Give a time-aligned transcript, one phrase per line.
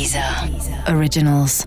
[0.00, 0.24] Deezer
[0.96, 1.66] Originals.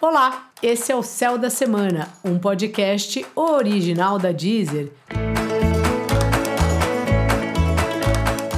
[0.00, 4.90] Olá, esse é o Céu da Semana, um podcast original da Deezer.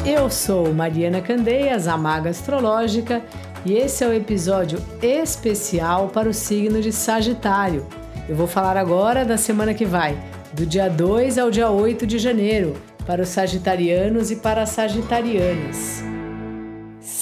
[0.07, 3.25] Eu sou Mariana Candeias, a Maga Astrológica,
[3.67, 7.85] e esse é o episódio especial para o signo de Sagitário.
[8.29, 10.17] Eu vou falar agora da semana que vai,
[10.53, 16.12] do dia 2 ao dia 8 de janeiro, para os sagitarianos e para as sagitarianas.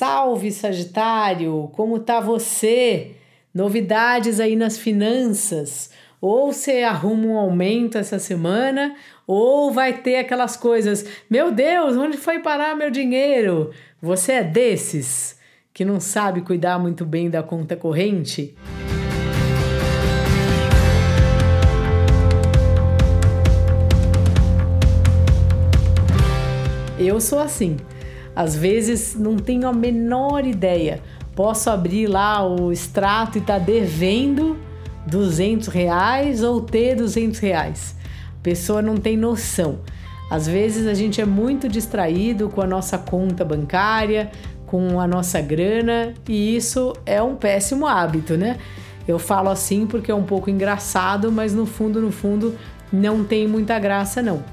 [0.01, 3.17] Salve Sagitário, como tá você?
[3.53, 5.91] Novidades aí nas finanças?
[6.23, 12.17] Ou você arruma um aumento essa semana, ou vai ter aquelas coisas: meu Deus, onde
[12.17, 13.73] foi parar meu dinheiro?
[14.01, 15.39] Você é desses
[15.71, 18.57] que não sabe cuidar muito bem da conta corrente?
[26.99, 27.77] Eu sou assim.
[28.35, 31.01] Às vezes não tenho a menor ideia.
[31.35, 34.59] Posso abrir lá o extrato e tá devendo
[35.07, 37.97] 200 reais ou ter 200 reais.
[38.39, 39.81] A pessoa não tem noção.
[40.31, 44.31] Às vezes a gente é muito distraído com a nossa conta bancária,
[44.67, 48.59] com a nossa grana e isso é um péssimo hábito, né?
[49.09, 52.57] Eu falo assim porque é um pouco engraçado, mas no fundo, no fundo,
[52.93, 54.45] não tem muita graça não.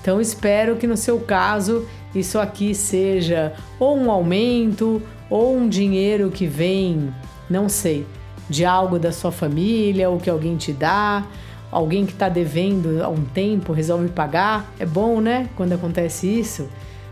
[0.00, 6.30] Então espero que no seu caso isso aqui seja ou um aumento ou um dinheiro
[6.30, 7.14] que vem,
[7.48, 8.06] não sei,
[8.48, 11.24] de algo da sua família ou que alguém te dá,
[11.70, 14.72] alguém que está devendo há um tempo resolve pagar.
[14.78, 15.48] É bom, né?
[15.56, 16.68] Quando acontece isso.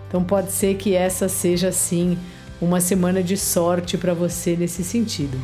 [0.08, 2.18] Então pode ser que essa seja sim
[2.60, 5.38] uma semana de sorte para você nesse sentido.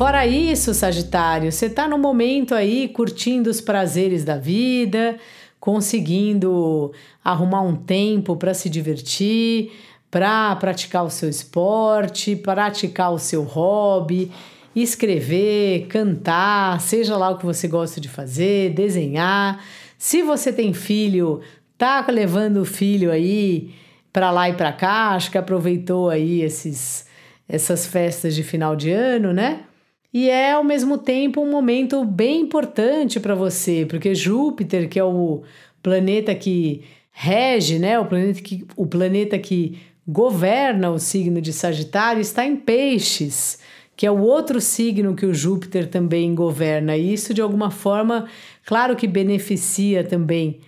[0.00, 5.18] Fora isso, Sagitário, você está no momento aí curtindo os prazeres da vida,
[5.60, 6.90] conseguindo
[7.22, 9.70] arrumar um tempo para se divertir,
[10.10, 14.32] para praticar o seu esporte, praticar o seu hobby,
[14.74, 19.62] escrever, cantar, seja lá o que você gosta de fazer, desenhar.
[19.98, 21.42] Se você tem filho,
[21.76, 23.74] tá levando o filho aí
[24.10, 27.06] para lá e para cá, acho que aproveitou aí esses
[27.46, 29.64] essas festas de final de ano, né?
[30.12, 35.04] E é ao mesmo tempo um momento bem importante para você, porque Júpiter, que é
[35.04, 35.42] o
[35.82, 36.82] planeta que
[37.12, 42.56] rege, né, o planeta que, o planeta que governa o signo de Sagitário, está em
[42.56, 43.60] Peixes,
[43.96, 46.96] que é o outro signo que o Júpiter também governa.
[46.96, 48.26] E isso, de alguma forma,
[48.64, 50.60] claro que beneficia também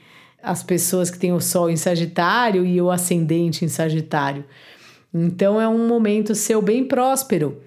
[0.42, 4.44] as pessoas que têm o Sol em Sagitário e o ascendente em Sagitário.
[5.12, 7.60] Então, é um momento seu bem próspero.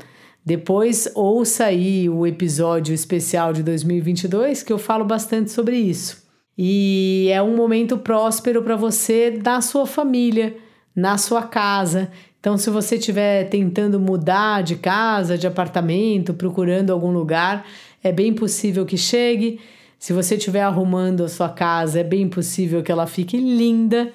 [0.45, 6.23] Depois ouça aí o episódio especial de 2022 que eu falo bastante sobre isso.
[6.55, 10.55] E é um momento próspero para você na sua família,
[10.95, 12.11] na sua casa.
[12.39, 17.65] Então, se você estiver tentando mudar de casa, de apartamento, procurando algum lugar,
[18.03, 19.59] é bem possível que chegue.
[19.97, 24.13] Se você estiver arrumando a sua casa, é bem possível que ela fique linda.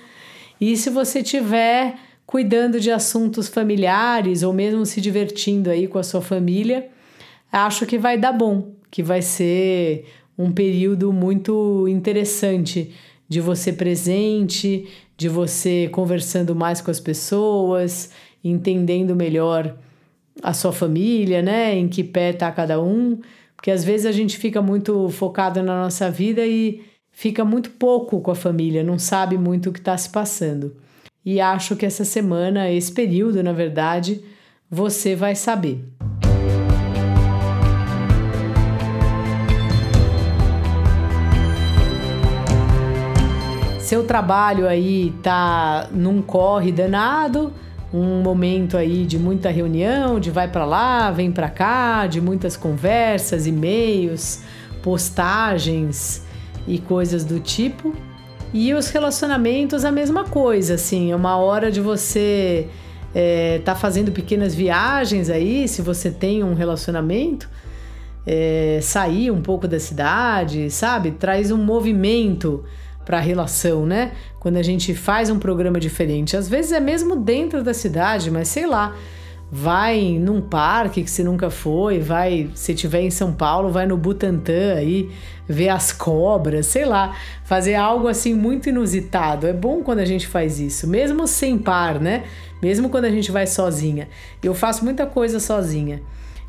[0.60, 1.96] E se você estiver
[2.30, 6.86] cuidando de assuntos familiares ou mesmo se divertindo aí com a sua família,
[7.50, 10.04] acho que vai dar bom, que vai ser
[10.38, 12.94] um período muito interessante
[13.28, 14.86] de você presente,
[15.16, 18.12] de você conversando mais com as pessoas,
[18.44, 19.76] entendendo melhor
[20.40, 21.76] a sua família, né?
[21.76, 23.18] Em que pé tá cada um,
[23.56, 26.80] porque às vezes a gente fica muito focado na nossa vida e
[27.10, 30.76] fica muito pouco com a família, não sabe muito o que está se passando.
[31.24, 34.22] E acho que essa semana, esse período, na verdade,
[34.70, 35.84] você vai saber.
[43.78, 47.52] Seu trabalho aí tá num corre danado,
[47.92, 52.56] um momento aí de muita reunião, de vai para lá, vem para cá, de muitas
[52.56, 54.42] conversas, e-mails,
[54.80, 56.24] postagens
[56.68, 57.92] e coisas do tipo.
[58.52, 62.66] E os relacionamentos, a mesma coisa, assim, é uma hora de você
[63.14, 67.48] é, tá fazendo pequenas viagens aí, se você tem um relacionamento,
[68.26, 71.12] é, sair um pouco da cidade, sabe?
[71.12, 72.64] Traz um movimento
[73.04, 74.12] para a relação, né?
[74.38, 78.48] Quando a gente faz um programa diferente, às vezes é mesmo dentro da cidade, mas
[78.48, 78.94] sei lá,
[79.52, 83.96] vai num parque que você nunca foi, vai, se tiver em São Paulo, vai no
[83.96, 85.10] Butantã aí,
[85.48, 89.46] ver as cobras, sei lá, fazer algo assim muito inusitado.
[89.46, 92.24] É bom quando a gente faz isso, mesmo sem par, né?
[92.62, 94.08] Mesmo quando a gente vai sozinha.
[94.42, 96.00] Eu faço muita coisa sozinha.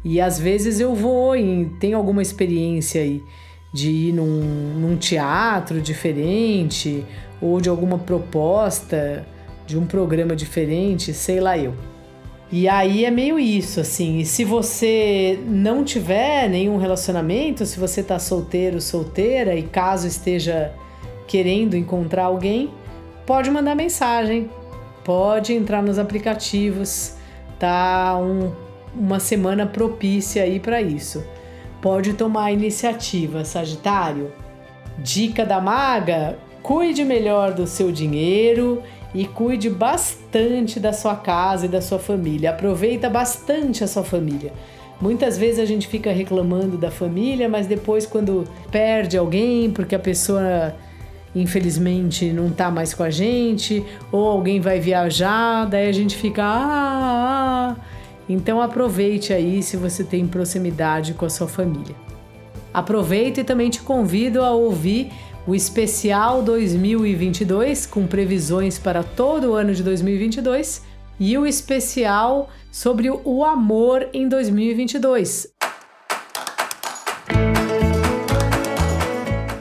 [0.04, 3.24] E às vezes eu vou e tenho alguma experiência aí.
[3.74, 7.06] de ir num, num teatro diferente
[7.42, 9.26] ou de alguma proposta
[9.66, 11.74] de um programa diferente, sei lá eu.
[12.52, 14.20] E aí é meio isso, assim.
[14.20, 20.74] E se você não tiver nenhum relacionamento, se você tá solteiro, solteira e caso esteja
[21.28, 22.70] querendo encontrar alguém,
[23.26, 24.50] pode mandar mensagem,
[25.06, 27.16] pode entrar nos aplicativos,
[27.58, 28.52] tá um,
[28.94, 31.24] uma semana propícia aí para isso.
[31.82, 34.30] Pode tomar a iniciativa, Sagitário.
[34.98, 41.70] Dica da maga: cuide melhor do seu dinheiro e cuide bastante da sua casa e
[41.70, 42.52] da sua família.
[42.52, 44.54] Aproveita bastante a sua família.
[45.02, 50.00] Muitas vezes a gente fica reclamando da família, mas depois quando perde alguém porque a
[50.00, 50.76] pessoa
[51.34, 56.44] infelizmente não tá mais com a gente, ou alguém vai viajar, daí a gente fica
[56.44, 57.76] ah, ah.
[58.30, 61.96] Então aproveite aí se você tem proximidade com a sua família.
[62.74, 65.12] Aproveita e também te convido a ouvir
[65.48, 70.84] o especial 2022 com previsões para todo o ano de 2022
[71.20, 75.48] e o especial sobre o amor em 2022.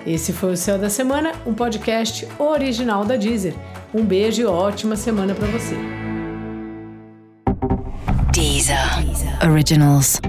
[0.07, 3.55] Esse foi o Céu da Semana, um podcast original da Deezer.
[3.95, 5.77] Um beijo e ótima semana para você.
[8.33, 9.05] Deezer.
[9.05, 9.51] Deezer.
[9.51, 10.21] Originals.